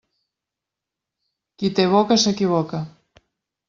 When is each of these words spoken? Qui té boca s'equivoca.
Qui 1.59 1.73
té 1.81 1.89
boca 1.95 2.21
s'equivoca. 2.27 2.85